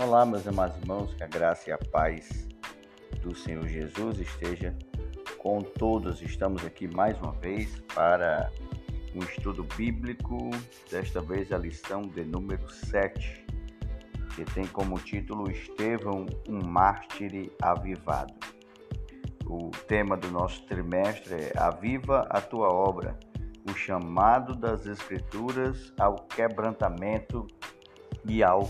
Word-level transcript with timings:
Olá, 0.00 0.24
meus 0.24 0.46
amados 0.46 0.76
irmãos, 0.76 1.12
que 1.12 1.24
a 1.24 1.26
graça 1.26 1.70
e 1.70 1.72
a 1.72 1.78
paz 1.90 2.46
do 3.20 3.34
Senhor 3.34 3.66
Jesus 3.66 4.20
esteja 4.20 4.72
com 5.38 5.60
todos. 5.60 6.22
Estamos 6.22 6.64
aqui 6.64 6.86
mais 6.86 7.18
uma 7.20 7.32
vez 7.32 7.82
para 7.96 8.48
um 9.12 9.18
estudo 9.24 9.64
bíblico, 9.76 10.50
desta 10.88 11.20
vez 11.20 11.50
a 11.50 11.58
lição 11.58 12.02
de 12.02 12.24
número 12.24 12.70
7, 12.70 13.44
que 14.36 14.44
tem 14.44 14.68
como 14.68 15.00
título 15.00 15.50
Estevão, 15.50 16.26
um 16.48 16.64
mártir 16.64 17.50
avivado. 17.60 18.34
O 19.46 19.72
tema 19.88 20.16
do 20.16 20.30
nosso 20.30 20.64
trimestre 20.66 21.34
é 21.34 21.52
Aviva 21.58 22.24
a 22.30 22.40
tua 22.40 22.68
obra, 22.68 23.18
o 23.68 23.74
chamado 23.74 24.54
das 24.54 24.86
Escrituras 24.86 25.92
ao 25.98 26.14
quebrantamento 26.14 27.48
e 28.24 28.44
ao 28.44 28.62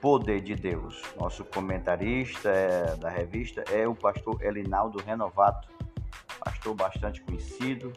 Poder 0.00 0.40
de 0.40 0.54
Deus. 0.54 1.02
Nosso 1.18 1.44
comentarista 1.44 2.50
é, 2.50 2.96
da 2.96 3.08
revista 3.08 3.64
é 3.72 3.88
o 3.88 3.94
pastor 3.94 4.42
Elinaldo 4.42 5.02
Renovato, 5.02 5.68
pastor 6.44 6.74
bastante 6.74 7.22
conhecido, 7.22 7.92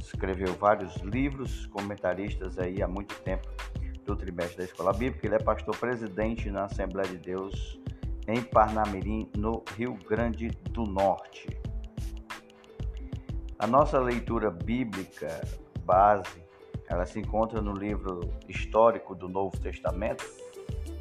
escreveu 0.00 0.54
vários 0.54 0.96
livros, 0.98 1.66
comentaristas 1.66 2.58
aí 2.58 2.82
há 2.82 2.88
muito 2.88 3.14
tempo 3.22 3.48
do 4.04 4.16
trimestre 4.16 4.58
da 4.58 4.64
Escola 4.64 4.92
Bíblica. 4.92 5.26
Ele 5.26 5.34
é 5.34 5.38
pastor 5.38 5.76
presidente 5.76 6.50
na 6.50 6.64
Assembleia 6.64 7.08
de 7.08 7.18
Deus 7.18 7.80
em 8.26 8.42
Parnamirim, 8.42 9.30
no 9.36 9.64
Rio 9.76 9.94
Grande 10.08 10.48
do 10.70 10.84
Norte. 10.84 11.48
A 13.58 13.66
nossa 13.66 13.98
leitura 13.98 14.50
bíblica 14.50 15.40
base, 15.84 16.42
ela 16.88 17.04
se 17.04 17.18
encontra 17.18 17.60
no 17.60 17.72
livro 17.72 18.20
histórico 18.48 19.14
do 19.14 19.28
Novo 19.28 19.58
Testamento, 19.58 20.24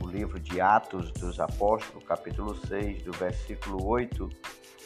livro 0.10 0.40
de 0.40 0.60
Atos 0.60 1.12
dos 1.12 1.40
Apóstolos, 1.40 2.04
capítulo 2.04 2.56
6, 2.68 3.04
do 3.04 3.12
versículo 3.14 3.86
8 3.86 4.30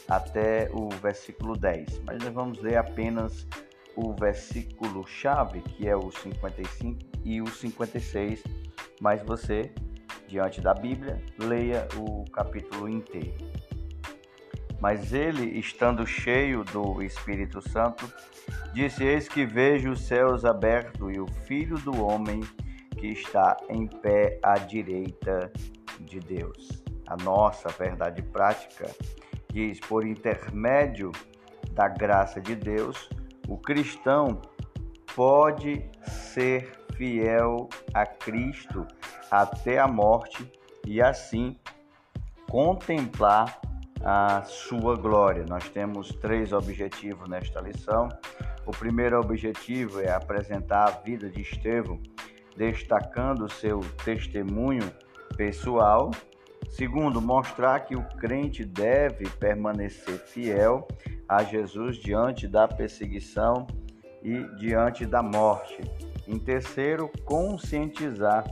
até 0.08 0.70
o 0.72 0.88
versículo 0.90 1.56
10. 1.56 2.02
Mas 2.04 2.22
nós 2.22 2.32
vamos 2.32 2.60
ler 2.60 2.76
apenas 2.76 3.46
o 3.96 4.12
versículo 4.12 5.06
chave, 5.06 5.60
que 5.60 5.88
é 5.88 5.96
o 5.96 6.10
55 6.10 6.98
e 7.24 7.40
o 7.40 7.46
56, 7.46 8.42
mas 9.00 9.22
você, 9.22 9.72
diante 10.28 10.60
da 10.60 10.74
Bíblia, 10.74 11.22
leia 11.38 11.88
o 11.96 12.24
capítulo 12.30 12.88
inteiro. 12.88 13.34
Mas 14.80 15.12
ele, 15.12 15.58
estando 15.58 16.06
cheio 16.06 16.64
do 16.64 17.02
Espírito 17.02 17.66
Santo, 17.66 18.12
disse: 18.74 19.02
Eis 19.04 19.28
que 19.28 19.46
vejo 19.46 19.92
os 19.92 20.00
céus 20.06 20.44
abertos 20.44 21.14
e 21.14 21.18
o 21.18 21.26
Filho 21.26 21.78
do 21.78 22.04
Homem 22.04 22.40
que 23.04 23.12
está 23.12 23.58
em 23.68 23.86
pé 23.86 24.38
à 24.42 24.54
direita 24.54 25.52
de 26.00 26.20
Deus. 26.20 26.82
A 27.06 27.18
nossa 27.22 27.68
verdade 27.68 28.22
prática 28.22 28.90
diz: 29.52 29.78
por 29.78 30.06
intermédio 30.06 31.12
da 31.72 31.86
graça 31.86 32.40
de 32.40 32.54
Deus, 32.56 33.10
o 33.46 33.58
cristão 33.58 34.40
pode 35.14 35.84
ser 36.02 36.72
fiel 36.96 37.68
a 37.92 38.06
Cristo 38.06 38.86
até 39.30 39.78
a 39.78 39.86
morte 39.86 40.50
e 40.86 41.02
assim 41.02 41.58
contemplar 42.48 43.60
a 44.02 44.44
sua 44.44 44.96
glória. 44.96 45.44
Nós 45.46 45.68
temos 45.68 46.08
três 46.08 46.54
objetivos 46.54 47.28
nesta 47.28 47.60
lição. 47.60 48.08
O 48.64 48.70
primeiro 48.70 49.20
objetivo 49.20 50.00
é 50.00 50.10
apresentar 50.10 50.88
a 50.88 50.90
vida 51.02 51.28
de 51.28 51.42
Estevão 51.42 52.00
destacando 52.56 53.50
seu 53.50 53.80
testemunho 54.04 54.90
pessoal. 55.36 56.10
Segundo, 56.68 57.20
mostrar 57.20 57.80
que 57.80 57.94
o 57.94 58.02
crente 58.16 58.64
deve 58.64 59.28
permanecer 59.38 60.18
fiel 60.18 60.86
a 61.28 61.42
Jesus 61.42 61.96
diante 61.96 62.48
da 62.48 62.66
perseguição 62.66 63.66
e 64.22 64.42
diante 64.56 65.04
da 65.04 65.22
morte. 65.22 65.78
Em 66.26 66.38
terceiro, 66.38 67.10
conscientizar 67.24 68.44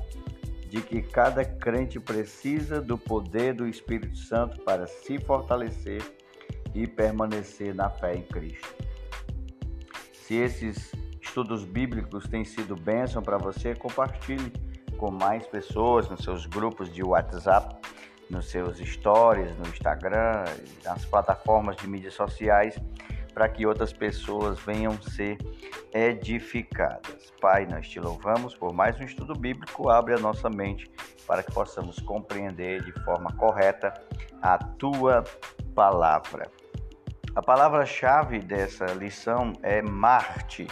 de 0.69 0.81
que 0.81 1.03
cada 1.03 1.45
crente 1.45 2.01
precisa 2.01 2.81
do 2.81 2.97
poder 2.97 3.55
do 3.55 3.67
Espírito 3.67 4.17
Santo 4.17 4.61
para 4.63 4.87
se 4.87 5.19
fortalecer 5.19 6.03
e 6.75 6.87
permanecer 6.87 7.75
na 7.75 7.91
fé 7.91 8.15
em 8.15 8.23
Cristo. 8.23 8.75
Se 10.13 10.35
esses 10.37 10.93
estudos 11.33 11.65
bíblicos 11.65 12.29
têm 12.29 12.45
sido 12.45 12.77
bênção 12.77 13.23
para 13.23 13.39
você, 13.39 13.75
compartilhe 13.75 14.53
com 14.99 15.11
mais 15.11 15.47
pessoas 15.47 16.07
nos 16.11 16.23
seus 16.23 16.45
grupos 16.45 16.93
de 16.93 17.03
WhatsApp, 17.03 17.75
nos 18.29 18.51
seus 18.51 18.77
stories, 18.77 19.57
no 19.57 19.67
Instagram, 19.67 20.45
nas 20.85 21.07
plataformas 21.07 21.77
de 21.77 21.89
mídias 21.89 22.13
sociais, 22.13 22.79
para 23.33 23.49
que 23.49 23.65
outras 23.65 23.95
pessoas 23.95 24.61
venham 24.61 25.01
ser 25.01 25.39
edificadas. 25.95 27.33
Pai, 27.41 27.65
nós 27.65 27.89
te 27.89 27.99
louvamos 27.99 28.55
por 28.55 28.75
mais 28.75 29.01
um 29.01 29.05
estudo 29.05 29.33
bíblico. 29.33 29.89
Abre 29.89 30.13
a 30.13 30.19
nossa 30.19 30.51
mente 30.51 30.91
para 31.27 31.43
que 31.43 31.51
possamos 31.51 31.99
compreender 32.01 32.85
de 32.85 32.93
forma 33.05 33.33
correta 33.39 33.95
a 34.43 34.59
tua 34.59 35.25
palavra. 35.75 36.47
A 37.35 37.41
palavra-chave 37.41 38.39
dessa 38.41 38.85
lição 38.93 39.55
é 39.63 39.81
Marte 39.81 40.69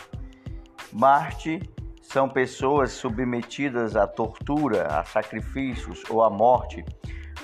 Marte 0.93 1.61
são 2.03 2.29
pessoas 2.29 2.93
submetidas 2.93 3.95
à 3.95 4.07
tortura, 4.07 4.89
a 4.89 5.05
sacrifícios 5.05 6.03
ou 6.11 6.23
à 6.23 6.31
morte 6.31 6.85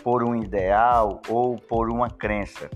por 0.03 0.25
um 0.25 0.35
ideal 0.35 1.21
ou 1.29 1.57
por 1.57 1.89
uma 1.89 2.11
crença. 2.11 2.69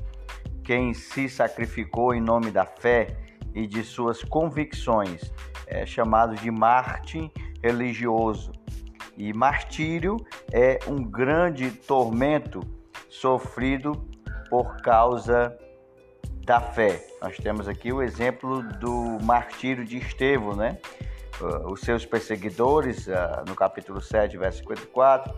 Quem 0.62 0.94
se 0.94 1.28
sacrificou 1.28 2.14
em 2.14 2.20
nome 2.20 2.52
da 2.52 2.64
fé 2.64 3.16
e 3.54 3.66
de 3.66 3.82
suas 3.82 4.22
convicções 4.22 5.32
é 5.66 5.84
chamado 5.84 6.36
de 6.36 6.50
Marte 6.50 7.32
religioso. 7.62 8.52
E 9.16 9.32
martírio 9.32 10.16
é 10.52 10.78
um 10.86 11.02
grande 11.02 11.70
tormento 11.70 12.60
sofrido 13.08 14.08
por 14.48 14.76
causa 14.78 15.56
da 16.44 16.60
fé. 16.60 17.04
Nós 17.22 17.36
temos 17.36 17.68
aqui 17.68 17.92
o 17.92 18.02
exemplo 18.02 18.62
do 18.78 19.18
martírio 19.22 19.84
de 19.84 19.98
Estevão, 19.98 20.54
né? 20.54 20.78
Uh, 21.40 21.72
os 21.72 21.80
seus 21.80 22.04
perseguidores, 22.04 23.06
uh, 23.06 23.44
no 23.46 23.54
capítulo 23.54 24.00
7, 24.00 24.36
verso 24.36 24.58
54, 24.58 25.32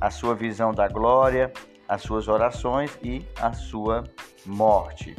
a 0.00 0.10
sua 0.10 0.34
visão 0.34 0.72
da 0.72 0.86
glória, 0.86 1.52
as 1.88 2.02
suas 2.02 2.28
orações 2.28 2.98
e 3.02 3.24
a 3.40 3.52
sua 3.52 4.04
morte. 4.44 5.16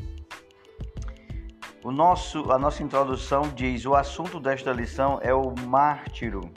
O 1.83 1.91
nosso, 1.91 2.51
a 2.51 2.59
nossa 2.59 2.83
introdução 2.83 3.43
diz: 3.55 3.85
o 3.85 3.95
assunto 3.95 4.39
desta 4.39 4.71
lição 4.71 5.19
é 5.21 5.33
o 5.33 5.53
mártiro 5.65 6.51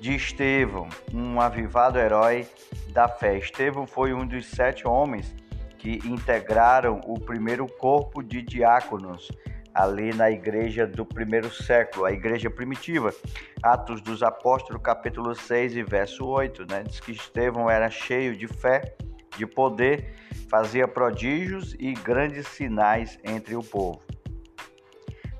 de 0.00 0.14
Estevão, 0.14 0.88
um 1.12 1.40
avivado 1.40 1.98
herói 1.98 2.46
da 2.88 3.08
fé. 3.08 3.38
Estevão 3.38 3.86
foi 3.86 4.12
um 4.12 4.26
dos 4.26 4.46
sete 4.46 4.86
homens 4.86 5.34
que 5.78 6.00
integraram 6.04 7.00
o 7.06 7.18
primeiro 7.18 7.66
corpo 7.66 8.22
de 8.22 8.42
diáconos 8.42 9.30
ali 9.72 10.12
na 10.12 10.28
igreja 10.28 10.86
do 10.86 11.06
primeiro 11.06 11.50
século, 11.50 12.04
a 12.04 12.12
igreja 12.12 12.50
primitiva. 12.50 13.14
Atos 13.62 14.00
dos 14.00 14.22
Apóstolos, 14.22 14.82
capítulo 14.82 15.34
6 15.34 15.76
e 15.76 15.82
verso 15.84 16.26
8, 16.26 16.66
né? 16.68 16.82
Diz 16.82 16.98
que 16.98 17.12
Estevão 17.12 17.70
era 17.70 17.88
cheio 17.88 18.36
de 18.36 18.48
fé, 18.48 18.96
de 19.36 19.46
poder, 19.46 20.14
fazia 20.50 20.88
prodígios 20.88 21.74
e 21.78 21.92
grandes 21.92 22.48
sinais 22.48 23.18
entre 23.22 23.54
o 23.54 23.62
povo. 23.62 24.02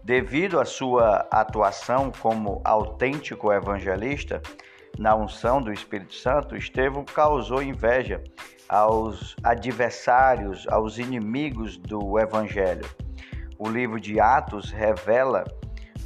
Devido 0.05 0.61
à 0.61 0.65
sua 0.65 1.27
atuação 1.31 2.11
como 2.11 2.63
autêntico 2.65 3.53
evangelista, 3.53 4.41
na 4.99 5.15
unção 5.15 5.63
do 5.63 5.73
Espírito 5.73 6.15
Santo, 6.15 6.57
Estevão 6.57 7.05
causou 7.05 7.63
inveja 7.63 8.23
aos 8.69 9.37
adversários, 9.43 10.67
aos 10.69 10.99
inimigos 10.99 11.77
do 11.77 12.19
Evangelho. 12.19 12.85
O 13.59 13.69
livro 13.69 14.01
de 14.01 14.21
Atos 14.21 14.71
revela 14.71 15.45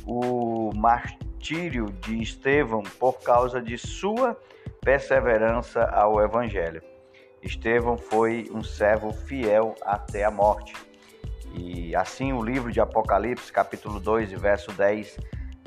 o 0.06 0.70
martírio 0.74 1.86
de 2.00 2.22
Estevão 2.22 2.82
por 3.00 3.14
causa 3.20 3.60
de 3.60 3.78
sua 3.78 4.38
perseverança 4.82 5.84
ao 5.84 6.22
Evangelho. 6.22 6.82
Estevão 7.42 7.96
foi 7.96 8.48
um 8.52 8.62
servo 8.62 9.12
fiel 9.12 9.74
até 9.82 10.24
a 10.24 10.30
morte. 10.30 10.74
E 11.54 11.94
assim 11.96 12.32
o 12.32 12.42
livro 12.42 12.70
de 12.70 12.80
Apocalipse, 12.80 13.52
capítulo 13.52 13.98
2, 13.98 14.32
verso 14.32 14.70
10, 14.72 15.18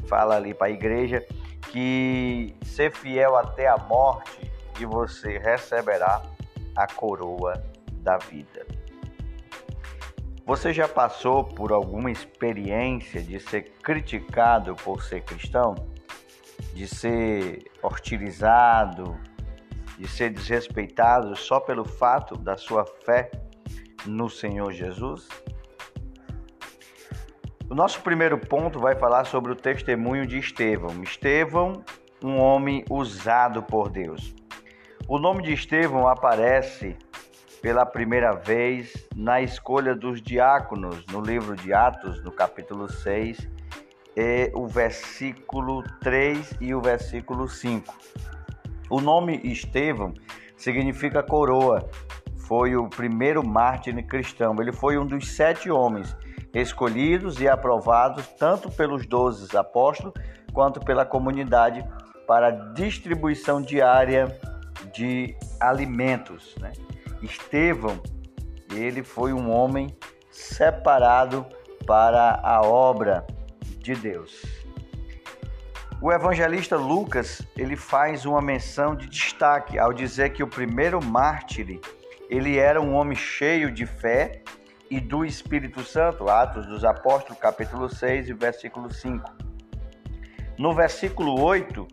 fala 0.08 0.36
ali 0.36 0.54
para 0.54 0.68
a 0.68 0.72
igreja 0.72 1.26
que 1.72 2.56
ser 2.64 2.92
fiel 2.92 3.36
até 3.36 3.68
a 3.68 3.78
morte 3.78 4.52
e 4.80 4.86
você 4.86 5.38
receberá 5.38 6.22
a 6.76 6.88
coroa 6.88 7.54
da 8.02 8.18
vida. 8.18 8.66
Você 10.46 10.72
já 10.72 10.88
passou 10.88 11.44
por 11.44 11.72
alguma 11.72 12.12
experiência 12.12 13.22
de 13.22 13.40
ser 13.40 13.64
criticado 13.82 14.76
por 14.76 15.02
ser 15.04 15.22
cristão? 15.22 15.74
De 16.74 16.88
ser 16.88 17.64
hostilizado 17.82 19.18
de 19.98 20.08
ser 20.08 20.30
desrespeitado 20.30 21.36
só 21.36 21.60
pelo 21.60 21.86
fato 21.86 22.38
da 22.38 22.58
sua 22.58 22.86
fé 22.86 23.32
no 24.06 24.30
Senhor 24.30 24.72
Jesus? 24.72 25.28
O 27.68 27.74
nosso 27.74 28.00
primeiro 28.02 28.38
ponto 28.38 28.80
vai 28.80 28.96
falar 28.96 29.26
sobre 29.26 29.52
o 29.52 29.56
testemunho 29.56 30.28
de 30.28 30.38
Estevão. 30.38 31.02
Estevão, 31.02 31.84
um 32.24 32.38
homem 32.38 32.86
usado 32.92 33.64
por 33.64 33.90
Deus. 33.90 34.36
O 35.08 35.18
nome 35.18 35.42
de 35.42 35.52
Estevão 35.52 36.08
aparece 36.08 36.96
pela 37.64 37.84
primeira 37.84 38.34
vez 38.34 38.94
na 39.16 39.42
escolha 39.42 39.96
dos 39.96 40.22
diáconos 40.22 41.04
no 41.12 41.20
livro 41.20 41.56
de 41.56 41.74
Atos, 41.74 42.24
no 42.24 42.32
capítulo 42.32 42.88
6, 42.88 43.50
e 44.16 44.52
o 44.54 44.68
versículo 44.68 45.84
3 46.02 46.58
e 46.62 46.76
o 46.76 46.80
versículo 46.80 47.50
5. 47.50 47.92
O 48.92 49.02
nome 49.02 49.42
Estevão 49.44 50.14
significa 50.56 51.24
coroa. 51.24 51.90
Foi 52.38 52.76
o 52.76 52.88
primeiro 52.88 53.44
mártir 53.44 53.96
cristão. 54.06 54.56
Ele 54.60 54.72
foi 54.72 55.00
um 55.00 55.06
dos 55.06 55.36
sete 55.36 55.72
homens 55.72 56.16
escolhidos 56.62 57.42
e 57.42 57.48
aprovados 57.48 58.26
tanto 58.40 58.72
pelos 58.72 59.06
doze 59.06 59.56
apóstolos 59.58 60.14
quanto 60.54 60.80
pela 60.80 61.06
comunidade 61.06 61.86
para 62.26 62.50
distribuição 62.50 63.62
diária 63.62 64.40
de 64.94 65.36
alimentos. 65.60 66.56
Né? 66.60 66.72
Estevão, 67.22 68.02
ele 68.72 69.04
foi 69.04 69.34
um 69.34 69.52
homem 69.52 69.96
separado 70.32 71.46
para 71.86 72.40
a 72.42 72.62
obra 72.62 73.26
de 73.80 73.94
Deus. 73.94 74.42
O 76.02 76.12
evangelista 76.12 76.78
Lucas, 76.78 77.42
ele 77.58 77.76
faz 77.76 78.26
uma 78.26 78.42
menção 78.42 78.96
de 78.96 79.08
destaque 79.08 79.78
ao 79.78 79.94
dizer 79.94 80.32
que 80.32 80.44
o 80.44 80.48
primeiro 80.48 81.04
mártir, 81.04 81.80
ele 82.30 82.58
era 82.58 82.82
um 82.82 82.94
homem 82.94 83.16
cheio 83.16 83.72
de 83.72 83.86
fé 83.86 84.42
e 84.90 85.00
do 85.00 85.26
Espírito 85.26 85.84
Santo, 85.84 86.30
Atos 86.30 86.66
dos 86.66 86.84
Apóstolos, 86.84 87.40
capítulo 87.40 87.90
6 87.90 88.30
e 88.30 88.34
versículo 88.34 88.92
5. 88.92 89.32
No 90.58 90.74
versículo 90.74 91.42
8 91.42 91.88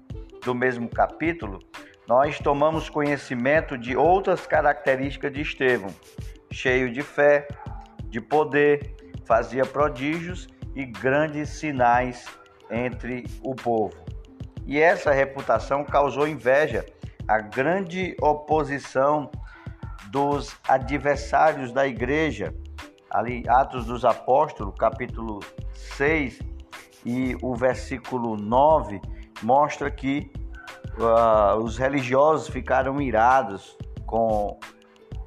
do 0.45 0.55
mesmo 0.55 0.89
capítulo, 0.89 1.59
nós 2.07 2.39
tomamos 2.39 2.91
conhecimento 2.91 3.79
de 3.79 3.97
outras 3.97 4.47
características 4.47 5.33
de 5.33 5.41
Estevão: 5.41 5.91
cheio 6.51 6.93
de 6.93 7.03
fé, 7.03 7.49
de 8.05 8.21
poder, 8.21 8.95
fazia 9.25 9.65
prodígios 9.65 10.47
e 10.75 10.85
grandes 10.85 11.49
sinais 11.51 12.27
entre 12.71 13.25
o 13.43 13.55
povo. 13.55 13.97
E 14.67 14.81
essa 14.81 15.13
reputação 15.13 15.85
causou 15.85 16.29
inveja, 16.29 16.87
a 17.27 17.41
grande 17.41 18.17
oposição 18.21 19.31
dos 20.11 20.57
adversários 20.69 21.73
da 21.73 21.87
igreja 21.87 22.55
ali 23.13 23.45
Atos 23.47 23.85
dos 23.85 24.05
Apóstolos, 24.05 24.75
capítulo 24.79 25.41
6 25.75 26.41
e 27.05 27.37
o 27.43 27.55
versículo 27.55 28.37
9 28.37 29.01
mostra 29.43 29.91
que 29.91 30.33
uh, 30.97 31.59
os 31.63 31.77
religiosos 31.77 32.49
ficaram 32.49 33.01
irados 33.01 33.77
com 34.07 34.59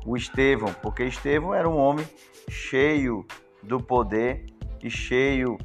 o 0.06 0.18
Estevão, 0.18 0.74
porque 0.82 1.04
Estevão 1.04 1.54
era 1.54 1.70
um 1.70 1.78
homem 1.78 2.08
cheio 2.50 3.26
do 3.62 3.80
poder 3.80 4.46
e 4.84 4.90
cheio 4.90 5.58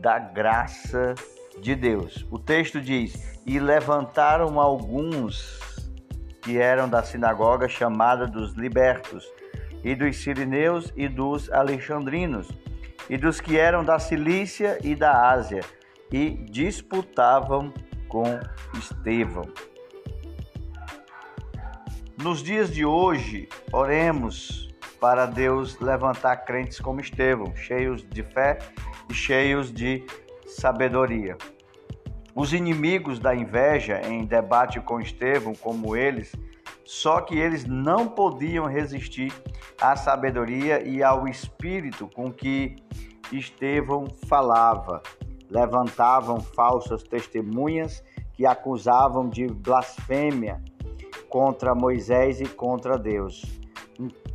da 0.00 0.18
graça 0.18 1.14
de 1.60 1.74
Deus. 1.74 2.26
O 2.30 2.38
texto 2.38 2.80
diz: 2.80 3.40
E 3.46 3.58
levantaram 3.58 4.60
alguns 4.60 5.58
que 6.42 6.58
eram 6.58 6.88
da 6.88 7.02
sinagoga 7.02 7.68
chamada 7.68 8.26
dos 8.26 8.54
libertos, 8.54 9.24
e 9.82 9.94
dos 9.94 10.16
sirineus 10.16 10.92
e 10.96 11.08
dos 11.08 11.50
alexandrinos, 11.50 12.48
e 13.08 13.16
dos 13.16 13.40
que 13.40 13.56
eram 13.56 13.84
da 13.84 13.98
Cilícia 13.98 14.78
e 14.82 14.94
da 14.94 15.30
Ásia, 15.30 15.62
e 16.12 16.30
disputavam 16.30 17.72
com 18.08 18.40
Estevão. 18.78 19.50
Nos 22.20 22.42
dias 22.42 22.74
de 22.74 22.84
hoje, 22.84 23.48
oremos 23.72 24.68
para 25.00 25.26
Deus 25.26 25.78
levantar 25.78 26.38
crentes 26.38 26.80
como 26.80 27.00
Estevão, 27.00 27.54
cheios 27.54 28.02
de 28.02 28.22
fé 28.22 28.58
e 29.08 29.14
cheios 29.14 29.72
de 29.72 30.04
sabedoria. 30.46 31.36
Os 32.34 32.52
inimigos 32.52 33.18
da 33.18 33.34
inveja, 33.34 34.00
em 34.00 34.24
debate 34.24 34.80
com 34.80 35.00
Estevão, 35.00 35.54
como 35.54 35.96
eles, 35.96 36.32
só 36.88 37.20
que 37.20 37.38
eles 37.38 37.66
não 37.66 38.08
podiam 38.08 38.64
resistir 38.64 39.30
à 39.78 39.94
sabedoria 39.94 40.82
e 40.88 41.02
ao 41.02 41.28
espírito 41.28 42.08
com 42.08 42.32
que 42.32 42.76
Estevão 43.30 44.06
falava. 44.26 45.02
Levantavam 45.50 46.40
falsas 46.40 47.02
testemunhas 47.02 48.02
que 48.32 48.46
acusavam 48.46 49.28
de 49.28 49.46
blasfêmia 49.46 50.62
contra 51.28 51.74
Moisés 51.74 52.40
e 52.40 52.46
contra 52.46 52.96
Deus. 52.96 53.44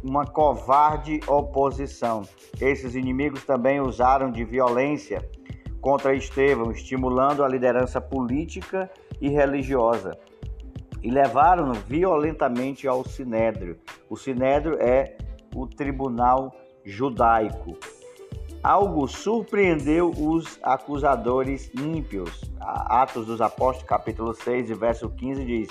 Uma 0.04 0.28
covarde 0.28 1.22
oposição. 1.26 2.22
Esses 2.62 2.94
inimigos 2.94 3.44
também 3.46 3.82
usaram 3.82 4.32
de 4.32 4.46
violência 4.46 5.28
contra 5.82 6.14
Estevão, 6.14 6.70
estimulando 6.72 7.44
a 7.44 7.48
liderança 7.48 8.00
política 8.00 8.92
e 9.20 9.28
religiosa 9.28 10.16
e 11.04 11.12
levaram-no 11.12 11.74
violentamente 11.74 12.88
ao 12.88 13.06
Sinédrio. 13.06 13.78
O 14.10 14.16
Sinédrio 14.16 14.78
é 14.82 15.18
o 15.54 15.68
tribunal 15.68 16.56
judaico. 16.86 17.78
Algo 18.64 19.06
surpreendeu 19.08 20.10
os 20.10 20.58
acusadores 20.64 21.70
ímpios. 21.76 22.50
Atos 22.62 23.26
dos 23.26 23.42
Apóstolos, 23.42 23.90
capítulo 23.90 24.34
6, 24.34 24.70
verso 24.70 25.10
15 25.10 25.46
diz: 25.46 25.70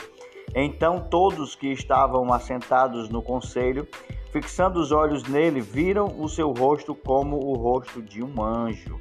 Então 0.54 1.00
todos 1.08 1.54
que 1.54 1.72
estavam 1.72 2.30
assentados 2.30 3.08
no 3.08 3.22
conselho, 3.22 3.88
fixando 4.30 4.78
os 4.78 4.92
olhos 4.92 5.22
nele, 5.24 5.62
viram 5.62 6.14
o 6.20 6.28
seu 6.28 6.52
rosto 6.52 6.94
como 6.94 7.38
o 7.38 7.54
rosto 7.54 8.02
de 8.02 8.22
um 8.22 8.42
anjo. 8.42 9.00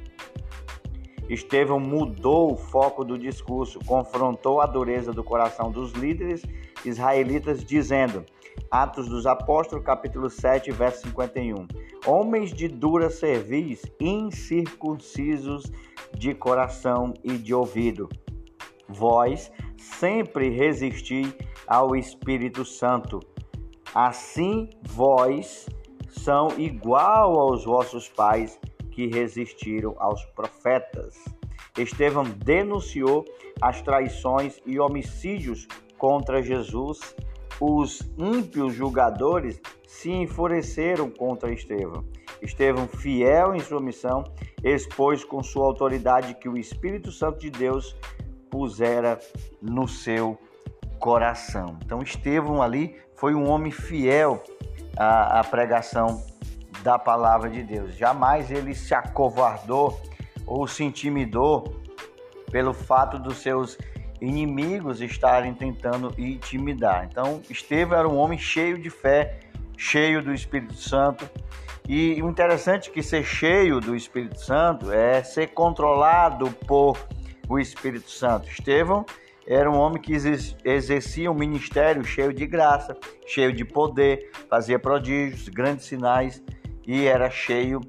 Estevão 1.28 1.78
mudou 1.78 2.52
o 2.52 2.56
foco 2.56 3.04
do 3.04 3.18
discurso, 3.18 3.78
confrontou 3.86 4.60
a 4.60 4.66
dureza 4.66 5.12
do 5.12 5.22
coração 5.22 5.70
dos 5.70 5.92
líderes 5.92 6.42
israelitas, 6.84 7.64
dizendo: 7.64 8.24
Atos 8.70 9.08
dos 9.08 9.26
Apóstolos, 9.26 9.84
capítulo 9.84 10.28
7, 10.28 10.70
verso 10.72 11.06
51. 11.06 11.66
Homens 12.06 12.52
de 12.52 12.68
dura 12.68 13.08
cerviz, 13.08 13.82
incircuncisos 14.00 15.70
de 16.16 16.34
coração 16.34 17.14
e 17.22 17.32
de 17.38 17.54
ouvido. 17.54 18.08
Vós 18.88 19.50
sempre 19.76 20.50
resisti 20.50 21.34
ao 21.66 21.96
Espírito 21.96 22.64
Santo. 22.64 23.20
Assim 23.94 24.68
vós 24.82 25.66
são 26.08 26.48
igual 26.58 27.38
aos 27.38 27.64
vossos 27.64 28.08
pais 28.08 28.58
que 28.92 29.06
resistiram 29.06 29.94
aos 29.98 30.24
profetas. 30.26 31.16
Estevão 31.76 32.24
denunciou 32.24 33.24
as 33.60 33.80
traições 33.82 34.60
e 34.66 34.78
homicídios 34.78 35.66
contra 35.98 36.42
Jesus. 36.42 37.14
Os 37.60 38.00
ímpios 38.18 38.74
julgadores 38.74 39.60
se 39.86 40.10
enfureceram 40.10 41.10
contra 41.10 41.52
Estevão. 41.52 42.04
Estevão, 42.40 42.88
fiel 42.88 43.54
em 43.54 43.60
sua 43.60 43.80
missão, 43.80 44.24
expôs 44.64 45.24
com 45.24 45.42
sua 45.42 45.64
autoridade 45.64 46.34
que 46.34 46.48
o 46.48 46.58
Espírito 46.58 47.12
Santo 47.12 47.38
de 47.38 47.50
Deus 47.50 47.96
pusera 48.50 49.18
no 49.60 49.86
seu 49.86 50.36
coração. 50.98 51.78
Então, 51.84 52.02
Estevão 52.02 52.60
ali 52.60 52.96
foi 53.14 53.34
um 53.34 53.48
homem 53.48 53.70
fiel 53.70 54.42
à, 54.96 55.40
à 55.40 55.44
pregação 55.44 56.31
da 56.82 56.98
palavra 56.98 57.48
de 57.48 57.62
Deus. 57.62 57.96
Jamais 57.96 58.50
ele 58.50 58.74
se 58.74 58.94
acovardou 58.94 60.00
ou 60.46 60.66
se 60.66 60.84
intimidou 60.84 61.80
pelo 62.50 62.74
fato 62.74 63.18
dos 63.18 63.38
seus 63.38 63.78
inimigos 64.20 65.00
estarem 65.00 65.52
tentando 65.54 66.14
intimidar. 66.18 67.08
Então, 67.10 67.40
Estevão 67.50 67.98
era 67.98 68.08
um 68.08 68.16
homem 68.16 68.38
cheio 68.38 68.78
de 68.78 68.90
fé, 68.90 69.40
cheio 69.76 70.22
do 70.22 70.32
Espírito 70.32 70.74
Santo. 70.74 71.28
E 71.88 72.22
o 72.22 72.28
interessante 72.28 72.88
é 72.88 72.92
que 72.92 73.02
ser 73.02 73.24
cheio 73.24 73.80
do 73.80 73.96
Espírito 73.96 74.38
Santo 74.38 74.92
é 74.92 75.22
ser 75.24 75.48
controlado 75.48 76.50
por 76.66 76.96
o 77.48 77.58
Espírito 77.58 78.10
Santo. 78.10 78.48
Estevão 78.48 79.04
era 79.44 79.68
um 79.68 79.76
homem 79.76 80.00
que 80.00 80.12
exercia 80.64 81.30
um 81.30 81.34
ministério 81.34 82.04
cheio 82.04 82.32
de 82.32 82.46
graça, 82.46 82.96
cheio 83.26 83.52
de 83.52 83.64
poder, 83.64 84.30
fazia 84.48 84.78
prodígios, 84.78 85.48
grandes 85.48 85.86
sinais 85.86 86.40
e 86.86 87.06
era 87.06 87.30
cheio 87.30 87.80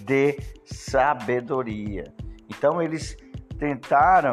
de 0.00 0.38
sabedoria. 0.64 2.04
Então 2.48 2.82
eles 2.82 3.16
tentaram 3.58 4.32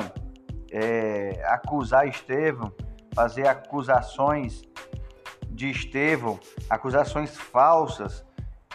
é, 0.72 1.42
acusar 1.46 2.08
Estevão, 2.08 2.72
fazer 3.14 3.48
acusações 3.48 4.64
de 5.50 5.70
Estevão, 5.70 6.40
acusações 6.70 7.36
falsas, 7.36 8.26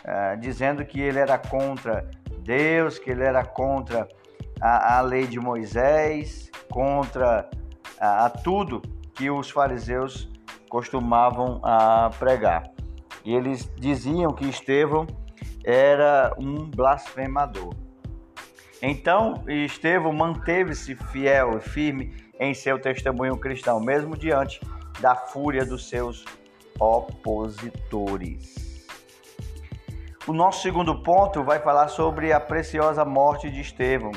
uh, 0.04 0.38
dizendo 0.38 0.84
que 0.84 1.00
ele 1.00 1.18
era 1.18 1.38
contra 1.38 2.08
Deus, 2.40 2.98
que 2.98 3.10
ele 3.10 3.22
era 3.22 3.44
contra 3.44 4.06
a, 4.60 4.98
a 4.98 5.00
lei 5.00 5.26
de 5.26 5.40
Moisés, 5.40 6.50
contra 6.70 7.48
a, 7.98 8.26
a, 8.26 8.30
tudo 8.30 8.82
que 9.14 9.30
os 9.30 9.50
fariseus 9.50 10.30
costumavam 10.68 11.60
a 11.62 12.10
pregar. 12.18 12.64
E 13.24 13.34
eles 13.34 13.70
diziam 13.76 14.32
que 14.32 14.46
Estevão 14.46 15.06
era 15.64 16.32
um 16.38 16.70
blasfemador. 16.70 17.74
Então, 18.82 19.42
Estevão 19.48 20.12
manteve-se 20.12 20.94
fiel 20.94 21.56
e 21.56 21.60
firme 21.60 22.14
em 22.38 22.52
seu 22.52 22.78
testemunho 22.78 23.38
cristão, 23.38 23.80
mesmo 23.80 24.16
diante 24.16 24.60
da 25.00 25.16
fúria 25.16 25.64
dos 25.64 25.88
seus 25.88 26.24
opositores. 26.78 28.62
O 30.26 30.32
nosso 30.32 30.62
segundo 30.62 31.02
ponto 31.02 31.42
vai 31.42 31.60
falar 31.60 31.88
sobre 31.88 32.32
a 32.32 32.40
preciosa 32.40 33.04
morte 33.04 33.50
de 33.50 33.60
Estevão. 33.60 34.12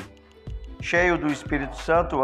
Cheio 0.80 1.18
do 1.18 1.26
Espírito 1.26 1.76
Santo, 1.76 2.20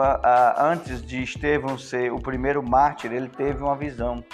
antes 0.56 1.04
de 1.04 1.22
Estevão 1.22 1.76
ser 1.76 2.12
o 2.12 2.20
primeiro 2.20 2.62
mártir, 2.62 3.12
ele 3.12 3.28
teve 3.28 3.62
uma 3.62 3.76
visão. 3.76 4.24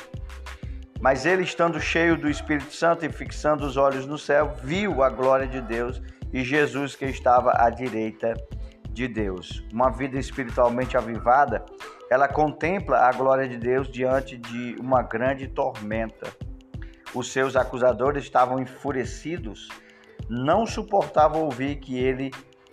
Mas 1.01 1.25
ele, 1.25 1.43
estando 1.43 1.81
cheio 1.81 2.17
do 2.17 2.29
Espírito 2.29 2.75
Santo 2.75 3.07
e 3.07 3.11
fixando 3.11 3.65
os 3.65 3.79
olhos 3.79 4.07
no 4.07 4.19
céu, 4.19 4.55
viu 4.63 5.03
a 5.03 5.09
glória 5.09 5.47
de 5.47 5.61
Deus 5.61 6.03
e 6.33 6.45
Jesus 6.45 6.95
que 6.95 7.07
estava 7.07 7.53
à 7.57 7.71
direita 7.71 8.35
de 8.93 9.09
Deus. 9.09 9.65
Uma 9.73 9.91
vida 9.91 10.19
espiritualmente 10.19 10.97
avivada, 10.97 11.65
ela 12.11 12.29
contempla 12.29 12.99
a 12.99 13.13
glória 13.13 13.49
de 13.49 13.57
Deus 13.57 13.89
diante 13.89 14.37
de 14.37 14.77
uma 14.79 15.03
grande 15.03 15.49
tormenta. 15.49 16.29
Os 17.15 17.33
seus 17.33 17.57
acusadores 17.57 18.25
estavam 18.25 18.61
enfurecidos, 18.61 19.69
não 20.29 20.67
suportavam 20.67 21.45
ouvir 21.45 21.77
que 21.77 21.99
ele 21.99 22.31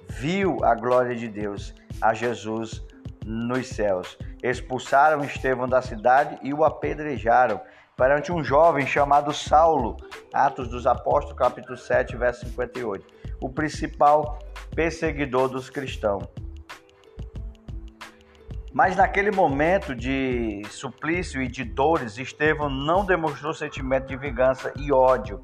viu 0.10 0.58
a 0.64 0.76
glória 0.76 1.16
de 1.16 1.30
Deus, 1.30 1.74
a 2.02 2.14
Jesus 2.14 2.84
nos 3.26 3.68
céus. 3.68 4.18
Expulsaram 4.44 5.24
Estevão 5.24 5.68
da 5.68 5.82
cidade 5.82 6.38
e 6.44 6.54
o 6.54 6.64
apedrejaram 6.64 7.62
perante 7.98 8.32
um 8.32 8.44
jovem 8.44 8.86
chamado 8.86 9.34
Saulo. 9.34 9.98
Atos 10.32 10.70
dos 10.70 10.86
Apóstolos, 10.86 11.38
capítulo 11.38 11.76
7, 11.76 12.16
verso 12.16 12.46
58. 12.46 13.06
O 13.42 13.50
principal 13.50 14.38
perseguidor 14.76 15.50
dos 15.50 15.70
cristãos. 15.72 16.24
Mas 18.72 18.96
naquele 18.96 19.32
momento 19.32 19.96
de 19.96 20.62
suplício 20.70 21.42
e 21.42 21.48
de 21.48 21.64
dores, 21.64 22.20
Estevão 22.20 22.70
não 22.70 23.04
demonstrou 23.04 23.52
sentimento 23.52 24.06
de 24.06 24.16
vingança 24.16 24.72
e 24.78 24.92
ódio. 24.92 25.44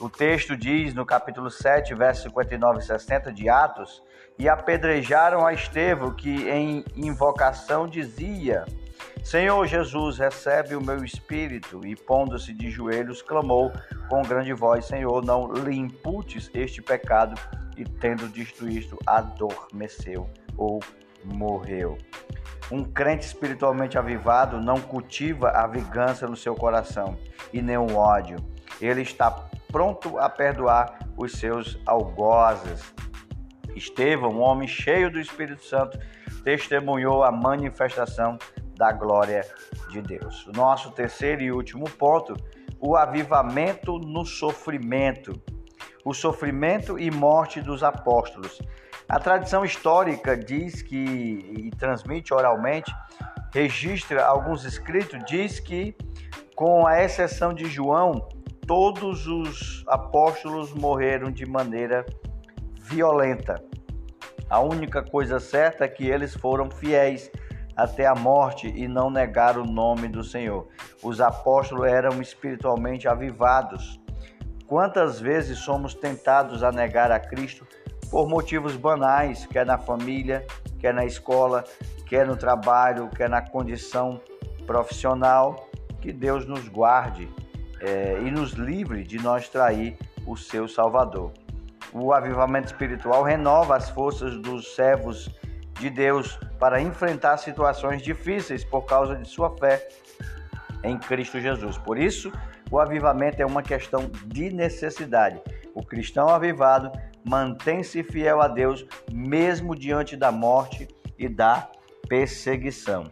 O 0.00 0.10
texto 0.10 0.56
diz 0.56 0.92
no 0.92 1.06
capítulo 1.06 1.48
7, 1.48 1.94
versos 1.94 2.24
59 2.24 2.80
e 2.80 2.82
60 2.82 3.32
de 3.32 3.48
Atos: 3.48 4.02
E 4.36 4.48
apedrejaram 4.48 5.46
a 5.46 5.52
Estevão, 5.52 6.12
que 6.12 6.50
em 6.50 6.84
invocação 6.96 7.86
dizia: 7.86 8.64
Senhor 9.26 9.66
Jesus, 9.66 10.18
recebe 10.18 10.76
o 10.76 10.80
meu 10.80 11.04
espírito. 11.04 11.84
E 11.84 11.96
pondo-se 11.96 12.52
de 12.52 12.70
joelhos, 12.70 13.22
clamou 13.22 13.72
com 14.08 14.22
grande 14.22 14.52
voz: 14.52 14.84
Senhor, 14.84 15.20
não 15.24 15.52
lhe 15.52 15.76
imputes 15.76 16.48
este 16.54 16.80
pecado 16.80 17.34
e 17.76 17.82
tendo 17.82 18.28
dito 18.28 18.68
isto, 18.68 18.96
adormeceu 19.04 20.30
ou 20.56 20.78
morreu. 21.24 21.98
Um 22.70 22.84
crente 22.84 23.26
espiritualmente 23.26 23.98
avivado 23.98 24.60
não 24.60 24.80
cultiva 24.80 25.50
a 25.50 25.66
vingança 25.66 26.28
no 26.28 26.36
seu 26.36 26.54
coração 26.54 27.18
e 27.52 27.60
nem 27.60 27.76
o 27.76 27.96
ódio. 27.96 28.36
Ele 28.80 29.02
está 29.02 29.28
pronto 29.72 30.20
a 30.20 30.30
perdoar 30.30 31.00
os 31.16 31.32
seus 31.32 31.76
algozes. 31.84 32.94
Estevão, 33.74 34.30
um 34.30 34.40
homem 34.40 34.68
cheio 34.68 35.10
do 35.10 35.18
Espírito 35.18 35.64
Santo, 35.64 35.98
testemunhou 36.44 37.24
a 37.24 37.32
manifestação 37.32 38.38
da 38.76 38.92
glória 38.92 39.44
de 39.90 40.00
Deus. 40.00 40.46
Nosso 40.54 40.90
terceiro 40.90 41.42
e 41.42 41.50
último 41.50 41.84
ponto, 41.90 42.34
o 42.78 42.96
avivamento 42.96 43.98
no 43.98 44.24
sofrimento 44.24 45.32
o 46.06 46.14
sofrimento 46.14 46.96
e 46.96 47.10
morte 47.10 47.60
dos 47.60 47.82
apóstolos. 47.82 48.62
A 49.08 49.18
tradição 49.18 49.64
histórica 49.64 50.36
diz 50.36 50.80
que, 50.80 50.96
e 50.96 51.70
transmite 51.76 52.32
oralmente, 52.32 52.94
registra 53.52 54.24
alguns 54.24 54.64
escritos, 54.64 55.18
diz 55.26 55.58
que, 55.58 55.96
com 56.54 56.86
a 56.86 57.02
exceção 57.02 57.52
de 57.52 57.64
João, 57.66 58.28
todos 58.68 59.26
os 59.26 59.84
apóstolos 59.88 60.72
morreram 60.72 61.28
de 61.28 61.44
maneira 61.44 62.06
violenta. 62.80 63.60
A 64.48 64.60
única 64.60 65.02
coisa 65.02 65.40
certa 65.40 65.86
é 65.86 65.88
que 65.88 66.06
eles 66.06 66.34
foram 66.34 66.70
fiéis 66.70 67.28
até 67.76 68.06
a 68.06 68.14
morte 68.14 68.72
e 68.74 68.88
não 68.88 69.10
negaram 69.10 69.62
o 69.62 69.70
nome 69.70 70.08
do 70.08 70.24
Senhor. 70.24 70.66
Os 71.02 71.20
apóstolos 71.20 71.86
eram 71.86 72.22
espiritualmente 72.22 73.06
avivados 73.06 74.00
Quantas 74.66 75.20
vezes 75.20 75.60
somos 75.60 75.94
tentados 75.94 76.64
a 76.64 76.72
negar 76.72 77.12
a 77.12 77.20
Cristo 77.20 77.64
por 78.10 78.28
motivos 78.28 78.76
banais, 78.76 79.46
quer 79.46 79.64
na 79.64 79.78
família, 79.78 80.44
quer 80.80 80.92
na 80.92 81.04
escola, 81.04 81.62
quer 82.04 82.26
no 82.26 82.36
trabalho, 82.36 83.08
quer 83.08 83.30
na 83.30 83.40
condição 83.40 84.20
profissional? 84.66 85.68
Que 86.00 86.12
Deus 86.12 86.46
nos 86.46 86.66
guarde 86.66 87.28
é, 87.80 88.18
e 88.22 88.30
nos 88.30 88.52
livre 88.52 89.04
de 89.04 89.18
nós 89.22 89.48
trair 89.48 89.96
o 90.26 90.36
seu 90.36 90.66
Salvador. 90.66 91.32
O 91.92 92.12
avivamento 92.12 92.66
espiritual 92.66 93.22
renova 93.22 93.76
as 93.76 93.88
forças 93.88 94.36
dos 94.36 94.74
servos 94.74 95.30
de 95.78 95.90
Deus 95.90 96.38
para 96.58 96.80
enfrentar 96.80 97.36
situações 97.36 98.02
difíceis 98.02 98.64
por 98.64 98.82
causa 98.82 99.14
de 99.14 99.28
sua 99.28 99.56
fé 99.56 99.86
em 100.82 100.98
Cristo 100.98 101.40
Jesus. 101.40 101.76
Por 101.78 101.98
isso, 101.98 102.32
o 102.70 102.78
avivamento 102.78 103.40
é 103.40 103.46
uma 103.46 103.62
questão 103.62 104.10
de 104.26 104.50
necessidade. 104.50 105.40
O 105.74 105.84
cristão 105.84 106.28
avivado 106.28 106.90
mantém-se 107.24 108.02
fiel 108.02 108.40
a 108.40 108.48
Deus 108.48 108.86
mesmo 109.12 109.74
diante 109.74 110.16
da 110.16 110.32
morte 110.32 110.88
e 111.18 111.28
da 111.28 111.68
perseguição. 112.08 113.04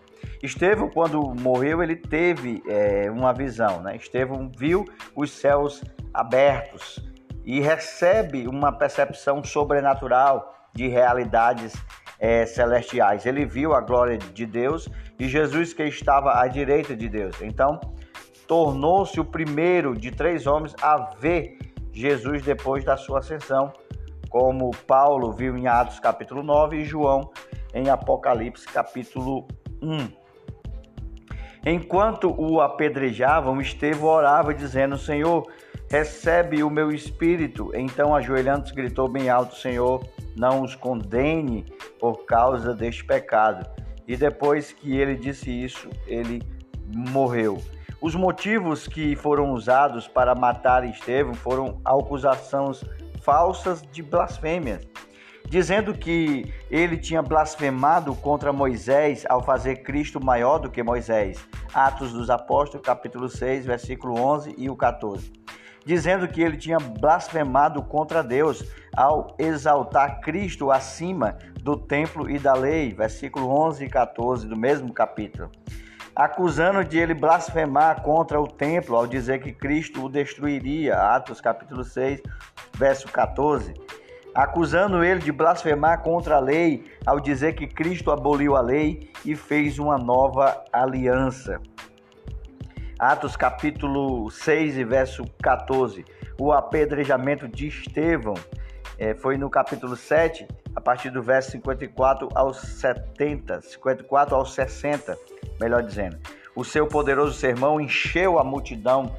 Estevão, 0.43 0.89
quando 0.89 1.23
morreu, 1.41 1.83
ele 1.83 1.97
teve 1.97 2.63
é, 2.69 3.11
uma 3.11 3.33
visão. 3.33 3.81
Né? 3.83 3.97
Estevão 3.97 4.51
viu 4.57 4.85
os 5.17 5.31
céus 5.31 5.83
abertos 6.13 7.01
e 7.45 7.61
recebe 7.61 8.47
uma 8.47 8.73
percepção 8.73 9.43
sobrenatural 9.43 10.55
de 10.75 10.89
realidades 10.89 11.75
é, 12.19 12.47
celestiais. 12.47 13.27
Ele 13.27 13.45
viu 13.45 13.75
a 13.75 13.81
glória 13.81 14.19
de 14.19 14.47
Deus 14.47 14.89
e 15.19 15.29
Jesus 15.29 15.73
que 15.73 15.85
estava 15.85 16.41
à 16.41 16.47
direita 16.47 16.97
de 16.97 17.09
Deus. 17.09 17.41
Então, 17.43 17.81
tornou-se 18.47 19.19
o 19.19 19.25
primeiro 19.25 19.97
de 19.97 20.11
três 20.11 20.47
homens 20.47 20.75
a 20.83 21.11
ver 21.19 21.59
Jesus 21.93 22.43
depois 22.43 22.85
da 22.85 22.97
sua 22.97 23.21
ascensão, 23.21 23.73
como 24.29 24.71
Paulo 24.87 25.33
viu 25.33 25.57
em 25.57 25.67
Atos 25.67 26.01
capítulo 26.01 26.43
9 26.43 26.79
e 26.79 26.85
João 26.85 27.31
em 27.73 27.89
Apocalipse 27.89 28.67
capítulo 28.67 29.47
1. 29.83 30.25
Enquanto 31.67 32.35
o 32.37 32.61
apedrejavam, 32.61 33.61
Estevão 33.61 34.09
orava 34.09 34.53
dizendo: 34.53 34.99
Senhor, 34.99 35.47
recebe 35.91 36.63
o 36.63 36.69
meu 36.69 36.91
espírito. 36.91 37.71
Então, 37.75 38.15
ajoelhando-se, 38.15 38.75
gritou 38.75 39.09
bem 39.09 39.31
alto: 39.31 39.57
Senhor, 39.57 40.05
não 40.37 40.63
os 40.63 40.75
condene 40.75 41.65
por 41.99 42.25
causa 42.25 42.75
deste 42.75 43.05
pecado. 43.05 43.67
E 44.07 44.17
depois 44.17 44.73
que 44.73 44.97
ele 44.97 45.17
disse 45.17 45.51
isso, 45.51 45.89
ele 46.07 46.43
morreu. 46.87 47.59
Os 48.01 48.15
motivos 48.15 48.87
que 48.87 49.17
foram 49.17 49.53
usados 49.53 50.07
para 50.07 50.35
matar 50.35 50.85
Estevão 50.85 51.35
foram 51.35 51.81
acusações 51.85 52.85
falsas 53.23 53.81
de 53.91 54.03
blasfêmia, 54.03 54.83
dizendo 55.49 55.95
que 55.95 56.53
ele 56.71 56.99
tinha 56.99 57.23
blasfemado 57.23 58.15
contra 58.17 58.53
Moisés 58.53 59.25
ao 59.27 59.43
fazer 59.43 59.77
Cristo 59.77 60.23
maior 60.23 60.59
do 60.59 60.71
que 60.71 60.83
Moisés. 60.83 61.39
Atos 61.73 62.13
dos 62.13 62.29
Apóstolos, 62.29 62.87
capítulo 62.87 63.29
6, 63.29 63.65
versículo 63.65 64.21
11 64.21 64.55
e 64.59 64.69
o 64.69 64.77
14. 64.77 65.44
Dizendo 65.85 66.27
que 66.27 66.41
ele 66.41 66.57
tinha 66.57 66.79
blasfemado 66.79 67.83
contra 67.83 68.23
Deus 68.23 68.65
ao 68.97 69.35
exaltar 69.39 70.21
Cristo 70.21 70.71
acima 70.71 71.37
do 71.63 71.77
templo 71.77 72.31
e 72.31 72.39
da 72.39 72.55
lei, 72.55 72.93
versículo 72.93 73.49
11 73.49 73.85
e 73.85 73.89
14 73.89 74.47
do 74.47 74.57
mesmo 74.57 74.93
capítulo 74.93 75.51
acusando 76.15 76.85
de 76.85 76.99
ele 76.99 77.13
blasfemar 77.13 78.03
contra 78.03 78.41
o 78.41 78.47
templo 78.47 78.97
ao 78.97 79.07
dizer 79.07 79.41
que 79.41 79.53
Cristo 79.53 80.05
o 80.05 80.09
destruiria, 80.09 80.97
Atos 80.97 81.41
capítulo 81.41 81.83
6, 81.83 82.23
verso 82.77 83.09
14. 83.09 83.75
Acusando 84.35 85.03
ele 85.03 85.21
de 85.21 85.33
blasfemar 85.33 86.03
contra 86.03 86.37
a 86.37 86.41
lei 86.41 86.85
ao 87.05 87.21
dizer 87.21 87.55
que 87.55 87.67
Cristo 87.67 88.11
aboliu 88.11 88.57
a 88.57 88.61
lei 88.61 89.11
e 89.25 89.35
fez 89.35 89.79
uma 89.79 89.97
nova 89.97 90.65
aliança. 90.73 91.61
Atos 92.99 93.37
capítulo 93.37 94.31
6 94.31 94.79
e 94.79 94.85
verso 94.85 95.25
14. 95.43 96.05
O 96.39 96.53
apedrejamento 96.53 97.49
de 97.49 97.67
Estevão 97.67 98.35
é, 98.97 99.15
foi 99.15 99.37
no 99.37 99.51
capítulo 99.51 99.97
7, 99.97 100.47
a 100.77 100.81
partir 100.81 101.11
do 101.11 101.21
verso 101.21 101.51
54 101.51 102.29
aos 102.35 102.59
70, 102.59 103.63
54 103.63 104.37
aos 104.37 104.55
60, 104.55 105.19
melhor 105.61 105.83
dizendo. 105.83 106.19
O 106.55 106.65
seu 106.65 106.87
poderoso 106.87 107.35
sermão 107.35 107.81
encheu 107.81 108.39
a 108.39 108.45
multidão 108.45 109.17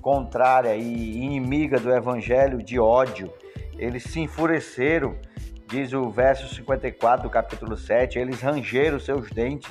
contrária 0.00 0.74
e 0.74 1.18
inimiga 1.18 1.78
do 1.78 1.92
evangelho 1.92 2.62
de 2.62 2.80
ódio. 2.80 3.30
Eles 3.76 4.04
se 4.04 4.18
enfureceram, 4.20 5.14
diz 5.70 5.92
o 5.92 6.10
verso 6.10 6.52
54 6.52 7.22
do 7.22 7.30
capítulo 7.30 7.76
7, 7.76 8.18
eles 8.18 8.40
rangeram 8.40 8.98
seus 8.98 9.30
dentes, 9.30 9.70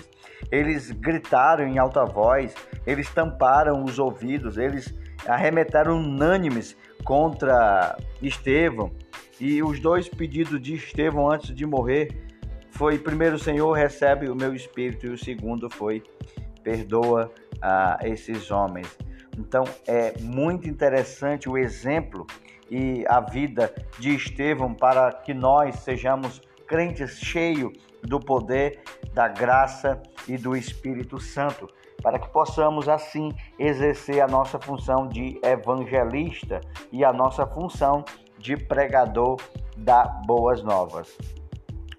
eles 0.49 0.91
gritaram 0.91 1.67
em 1.67 1.77
alta 1.77 2.05
voz, 2.05 2.55
eles 2.87 3.09
tamparam 3.09 3.83
os 3.83 3.99
ouvidos, 3.99 4.57
eles 4.57 4.93
arremetaram 5.27 5.99
unânimes 5.99 6.77
contra 7.03 7.97
Estevão. 8.21 8.91
E 9.39 9.61
os 9.61 9.79
dois 9.79 10.07
pedidos 10.07 10.61
de 10.61 10.75
Estevão 10.75 11.29
antes 11.29 11.53
de 11.53 11.65
morrer 11.65 12.09
foi 12.71 12.97
primeiro, 12.97 13.37
Senhor, 13.37 13.73
recebe 13.73 14.29
o 14.29 14.35
meu 14.35 14.55
espírito, 14.55 15.05
e 15.05 15.09
o 15.09 15.17
segundo 15.17 15.69
foi 15.69 16.01
perdoa 16.63 17.29
a 17.61 17.99
esses 18.03 18.49
homens. 18.51 18.97
Então 19.37 19.65
é 19.85 20.13
muito 20.21 20.69
interessante 20.69 21.49
o 21.49 21.57
exemplo 21.57 22.25
e 22.69 23.05
a 23.07 23.19
vida 23.19 23.73
de 23.97 24.15
Estevão 24.15 24.73
para 24.73 25.11
que 25.11 25.33
nós 25.33 25.77
sejamos 25.77 26.41
crentes 26.67 27.19
cheios 27.19 27.73
do 28.03 28.19
poder, 28.19 28.81
da 29.13 29.27
graça 29.27 30.01
e 30.27 30.37
do 30.37 30.55
Espírito 30.55 31.19
Santo, 31.19 31.67
para 32.01 32.19
que 32.19 32.29
possamos 32.29 32.87
assim 32.87 33.31
exercer 33.57 34.21
a 34.21 34.27
nossa 34.27 34.59
função 34.59 35.07
de 35.07 35.39
evangelista 35.43 36.61
e 36.91 37.03
a 37.03 37.11
nossa 37.11 37.45
função 37.45 38.05
de 38.37 38.55
pregador 38.55 39.37
da 39.75 40.03
boas 40.25 40.63
novas. 40.63 41.17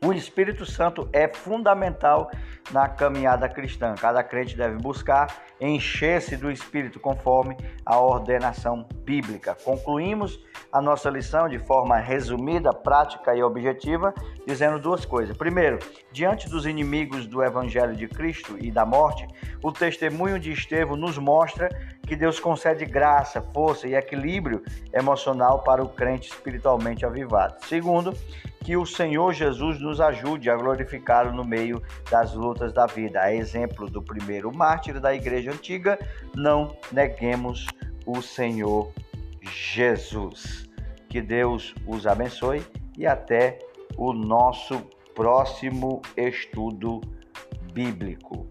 O 0.02 0.14
Espírito 0.14 0.64
Santo 0.64 1.06
é 1.12 1.28
fundamental 1.28 2.30
na 2.70 2.88
caminhada 2.88 3.46
cristã. 3.50 3.94
Cada 3.94 4.22
crente 4.24 4.56
deve 4.56 4.76
buscar 4.76 5.26
encher-se 5.60 6.38
do 6.38 6.50
Espírito 6.50 6.98
conforme 6.98 7.54
a 7.84 8.00
ordenação 8.00 8.88
bíblica. 9.04 9.54
Concluímos 9.62 10.40
a 10.72 10.80
nossa 10.80 11.10
lição 11.10 11.50
de 11.50 11.58
forma 11.58 11.98
resumida, 11.98 12.72
prática 12.72 13.36
e 13.36 13.42
objetiva, 13.42 14.14
dizendo 14.46 14.78
duas 14.78 15.04
coisas. 15.04 15.36
Primeiro, 15.36 15.78
diante 16.10 16.48
dos 16.48 16.64
inimigos 16.64 17.26
do 17.26 17.44
Evangelho 17.44 17.94
de 17.94 18.08
Cristo 18.08 18.56
e 18.58 18.70
da 18.70 18.86
morte, 18.86 19.28
o 19.62 19.70
testemunho 19.70 20.40
de 20.40 20.50
Estevão 20.50 20.96
nos 20.96 21.18
mostra 21.18 21.68
que 22.06 22.16
Deus 22.16 22.40
concede 22.40 22.86
graça, 22.86 23.42
força 23.52 23.86
e 23.86 23.94
equilíbrio 23.94 24.62
emocional 24.94 25.62
para 25.62 25.82
o 25.82 25.90
crente 25.90 26.30
espiritualmente 26.30 27.04
avivado. 27.04 27.56
Segundo, 27.66 28.14
que 28.62 28.76
o 28.76 28.84
Senhor 28.84 29.32
Jesus 29.32 29.80
nos 29.80 30.00
ajude 30.00 30.50
a 30.50 30.56
glorificá-lo 30.56 31.32
no 31.32 31.44
meio 31.44 31.82
das 32.10 32.34
lutas 32.34 32.72
da 32.72 32.86
vida. 32.86 33.20
A 33.20 33.34
exemplo 33.34 33.88
do 33.90 34.02
primeiro 34.02 34.54
mártir 34.54 35.00
da 35.00 35.14
igreja 35.14 35.50
antiga, 35.50 35.98
não 36.34 36.76
neguemos 36.92 37.66
o 38.06 38.20
Senhor 38.20 38.92
Jesus. 39.42 40.68
Que 41.08 41.20
Deus 41.20 41.74
os 41.86 42.06
abençoe 42.06 42.62
e 42.96 43.06
até 43.06 43.58
o 43.96 44.12
nosso 44.12 44.80
próximo 45.14 46.02
estudo 46.16 47.00
bíblico. 47.72 48.46